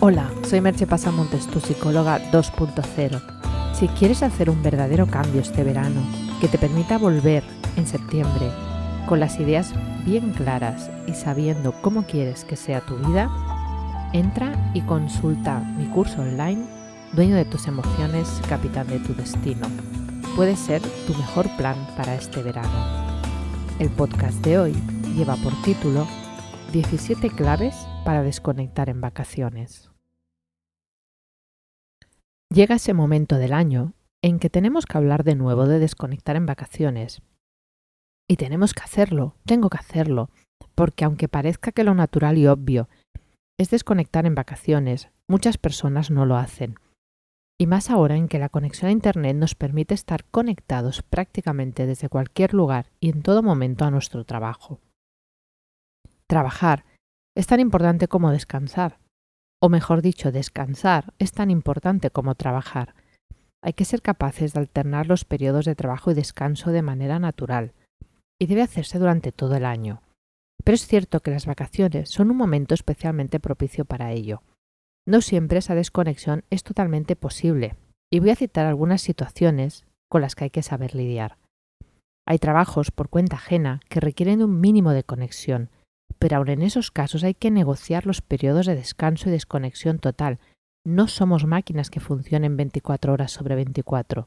[0.00, 3.22] Hola, soy Merche Pasamontes, tu psicóloga 2.0.
[3.74, 6.02] Si quieres hacer un verdadero cambio este verano
[6.40, 7.42] que te permita volver
[7.76, 8.50] en septiembre
[9.08, 9.72] con las ideas
[10.04, 13.30] bien claras y sabiendo cómo quieres que sea tu vida,
[14.12, 16.66] entra y consulta mi curso online
[17.12, 19.66] Dueño de tus emociones, capitán de tu destino.
[20.34, 22.68] Puede ser tu mejor plan para este verano.
[23.78, 24.74] El podcast de hoy
[25.14, 26.06] lleva por título
[26.72, 27.74] 17 claves
[28.06, 29.90] para desconectar en vacaciones.
[32.54, 36.46] Llega ese momento del año en que tenemos que hablar de nuevo de desconectar en
[36.46, 37.20] vacaciones.
[38.30, 40.30] Y tenemos que hacerlo, tengo que hacerlo,
[40.76, 42.88] porque aunque parezca que lo natural y obvio
[43.58, 46.76] es desconectar en vacaciones, muchas personas no lo hacen.
[47.58, 52.08] Y más ahora en que la conexión a Internet nos permite estar conectados prácticamente desde
[52.08, 54.78] cualquier lugar y en todo momento a nuestro trabajo.
[56.28, 56.84] Trabajar
[57.36, 58.98] es tan importante como descansar.
[59.60, 62.94] O mejor dicho, descansar es tan importante como trabajar.
[63.62, 67.74] Hay que ser capaces de alternar los periodos de trabajo y descanso de manera natural,
[68.40, 70.02] y debe hacerse durante todo el año.
[70.64, 74.42] Pero es cierto que las vacaciones son un momento especialmente propicio para ello.
[75.06, 77.76] No siempre esa desconexión es totalmente posible,
[78.10, 81.36] y voy a citar algunas situaciones con las que hay que saber lidiar.
[82.26, 85.70] Hay trabajos por cuenta ajena que requieren un mínimo de conexión,
[86.26, 90.40] pero aun en esos casos hay que negociar los periodos de descanso y desconexión total.
[90.84, 94.26] No somos máquinas que funcionen 24 horas sobre 24.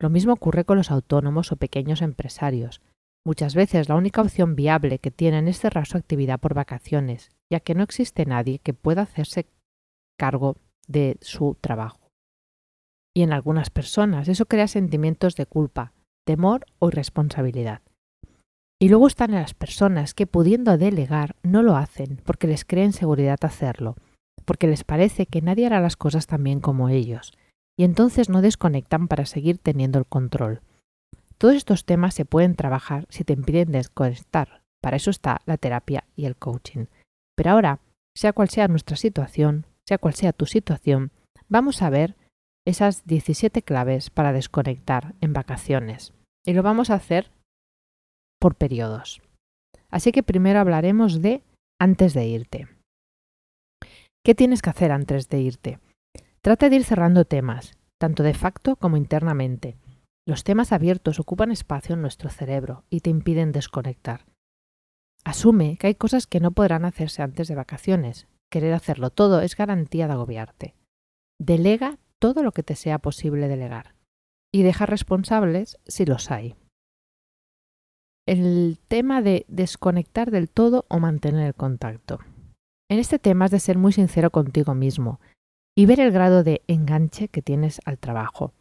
[0.00, 2.80] Lo mismo ocurre con los autónomos o pequeños empresarios.
[3.26, 7.60] Muchas veces la única opción viable que tienen es cerrar su actividad por vacaciones, ya
[7.60, 9.50] que no existe nadie que pueda hacerse
[10.18, 12.08] cargo de su trabajo.
[13.14, 15.92] Y en algunas personas eso crea sentimientos de culpa,
[16.24, 17.82] temor o irresponsabilidad.
[18.80, 23.38] Y luego están las personas que pudiendo delegar no lo hacen porque les creen seguridad
[23.42, 23.96] hacerlo,
[24.44, 27.32] porque les parece que nadie hará las cosas tan bien como ellos,
[27.76, 30.60] y entonces no desconectan para seguir teniendo el control.
[31.38, 34.62] Todos estos temas se pueden trabajar si te impiden desconectar.
[34.80, 36.86] Para eso está la terapia y el coaching.
[37.36, 37.80] Pero ahora,
[38.16, 41.12] sea cual sea nuestra situación, sea cual sea tu situación,
[41.48, 42.16] vamos a ver
[42.64, 46.12] esas 17 claves para desconectar en vacaciones.
[46.44, 47.30] Y lo vamos a hacer
[48.38, 49.20] por periodos.
[49.90, 51.42] Así que primero hablaremos de
[51.80, 52.68] antes de irte.
[54.24, 55.78] ¿Qué tienes que hacer antes de irte?
[56.42, 59.76] Trata de ir cerrando temas, tanto de facto como internamente.
[60.26, 64.26] Los temas abiertos ocupan espacio en nuestro cerebro y te impiden desconectar.
[65.24, 68.28] Asume que hay cosas que no podrán hacerse antes de vacaciones.
[68.50, 70.74] Querer hacerlo todo es garantía de agobiarte.
[71.40, 73.94] Delega todo lo que te sea posible delegar
[74.52, 76.56] y deja responsables si los hay
[78.28, 82.18] el tema de desconectar del todo o mantener el contacto.
[82.90, 85.18] En este tema has de ser muy sincero contigo mismo
[85.74, 88.52] y ver el grado de enganche que tienes al trabajo.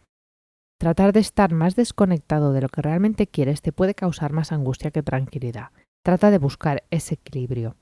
[0.79, 4.91] Tratar de estar más desconectado de lo que realmente quieres te puede causar más angustia
[4.91, 5.71] que tranquilidad.
[6.01, 7.75] Trata de buscar ese equilibrio.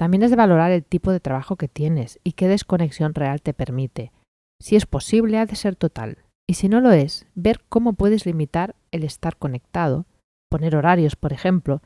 [0.00, 3.54] También es de valorar el tipo de trabajo que tienes y qué desconexión real te
[3.54, 4.10] permite.
[4.60, 6.18] Si es posible, ha de ser total.
[6.48, 10.06] Y si no lo es, ver cómo puedes limitar el estar conectado
[10.50, 11.80] poner horarios, por ejemplo,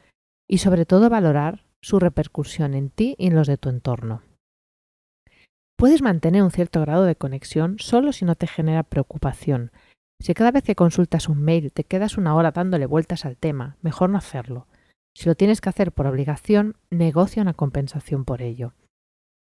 [0.49, 4.23] y sobre todo valorar su repercusión en ti y en los de tu entorno.
[5.77, 9.71] Puedes mantener un cierto grado de conexión solo si no te genera preocupación.
[10.21, 13.77] Si cada vez que consultas un mail te quedas una hora dándole vueltas al tema,
[13.83, 14.67] mejor no hacerlo.
[15.17, 18.73] Si lo tienes que hacer por obligación, negocia una compensación por ello.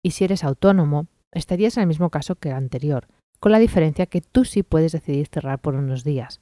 [0.03, 3.07] Y si eres autónomo, estarías en el mismo caso que el anterior,
[3.39, 6.39] con la diferencia que tú sí puedes decidir cerrar por unos días,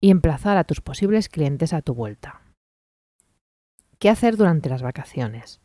[0.00, 2.40] y emplazar a tus posibles clientes a tu vuelta.
[3.98, 5.60] ¿Qué hacer durante las vacaciones?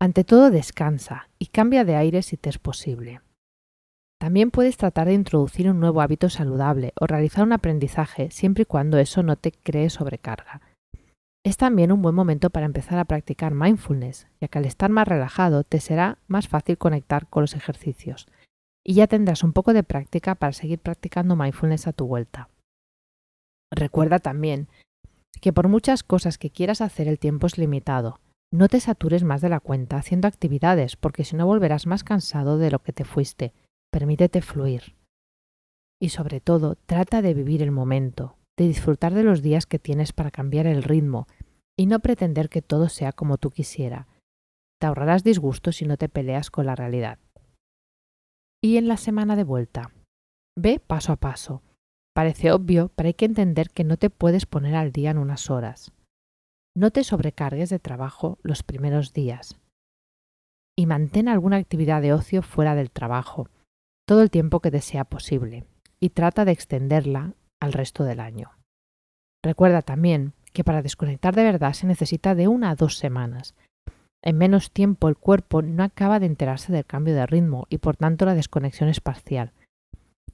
[0.00, 3.20] Ante todo, descansa y cambia de aire si te es posible.
[4.20, 8.66] También puedes tratar de introducir un nuevo hábito saludable o realizar un aprendizaje siempre y
[8.66, 10.60] cuando eso no te cree sobrecarga.
[11.42, 15.08] Es también un buen momento para empezar a practicar mindfulness, ya que al estar más
[15.08, 18.28] relajado te será más fácil conectar con los ejercicios
[18.84, 22.48] y ya tendrás un poco de práctica para seguir practicando mindfulness a tu vuelta.
[23.70, 24.68] Recuerda también
[25.40, 28.20] que por muchas cosas que quieras hacer el tiempo es limitado.
[28.52, 32.58] No te satures más de la cuenta haciendo actividades porque si no volverás más cansado
[32.58, 33.52] de lo que te fuiste.
[33.92, 34.96] Permítete fluir.
[36.00, 40.12] Y sobre todo, trata de vivir el momento, de disfrutar de los días que tienes
[40.12, 41.26] para cambiar el ritmo
[41.78, 44.08] y no pretender que todo sea como tú quisiera.
[44.80, 47.18] Te ahorrarás disgustos si no te peleas con la realidad.
[48.62, 49.92] Y en la semana de vuelta,
[50.58, 51.62] ve paso a paso
[52.20, 55.48] Parece obvio, pero hay que entender que no te puedes poner al día en unas
[55.48, 55.90] horas.
[56.76, 59.56] No te sobrecargues de trabajo los primeros días.
[60.76, 63.48] y mantén alguna actividad de ocio fuera del trabajo,
[64.06, 65.64] todo el tiempo que te sea posible,
[65.98, 68.50] y trata de extenderla al resto del año.
[69.42, 73.54] Recuerda también que para desconectar de verdad se necesita de una a dos semanas.
[74.22, 77.96] En menos tiempo el cuerpo no acaba de enterarse del cambio de ritmo y por
[77.96, 79.54] tanto la desconexión es parcial.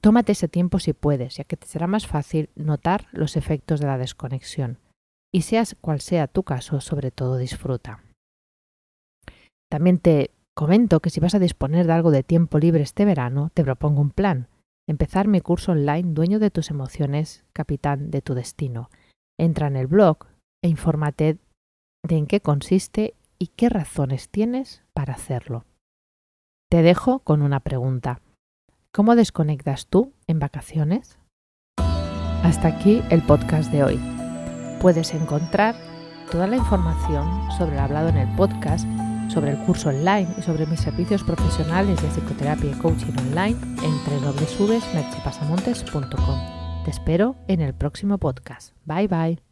[0.01, 3.87] Tómate ese tiempo si puedes, ya que te será más fácil notar los efectos de
[3.87, 4.79] la desconexión.
[5.33, 8.03] Y seas cual sea tu caso, sobre todo disfruta.
[9.69, 13.51] También te comento que si vas a disponer de algo de tiempo libre este verano,
[13.53, 14.47] te propongo un plan.
[14.87, 18.89] Empezar mi curso online Dueño de tus emociones, capitán de tu destino.
[19.37, 20.19] Entra en el blog
[20.63, 21.37] e infórmate
[22.07, 25.65] de en qué consiste y qué razones tienes para hacerlo.
[26.69, 28.21] Te dejo con una pregunta.
[28.91, 31.17] ¿Cómo desconectas tú en vacaciones?
[32.43, 33.99] Hasta aquí el podcast de hoy.
[34.81, 35.75] Puedes encontrar
[36.31, 38.87] toda la información sobre el hablado en el podcast,
[39.29, 43.91] sobre el curso online y sobre mis servicios profesionales de psicoterapia y coaching online en
[44.21, 46.83] www.merchepasamontes.com.
[46.85, 48.73] Te espero en el próximo podcast.
[48.85, 49.46] Bye bye.